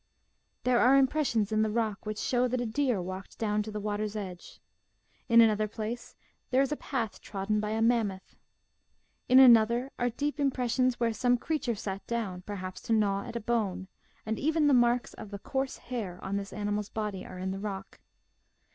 [0.63, 3.79] There are impressions in the rock which show that a deer walked down to that
[3.79, 4.59] water's edge.
[5.29, 6.15] In another place
[6.49, 8.35] there is a path trodden by a Mammoth.
[9.29, 13.39] In another are deep impressions where some creature sat down, perhaps to gnaw at a
[13.39, 13.89] bone,
[14.25, 17.59] and even the marks of the coarse hair on this animal's body are in the
[17.59, 17.99] rock.